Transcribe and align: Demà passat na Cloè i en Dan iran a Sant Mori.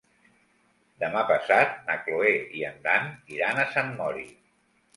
Demà 1.03 1.21
passat 1.31 1.75
na 1.91 1.99
Cloè 2.07 2.33
i 2.61 2.65
en 2.73 2.81
Dan 2.89 3.13
iran 3.37 3.61
a 3.61 3.69
Sant 3.77 3.97
Mori. 4.03 4.29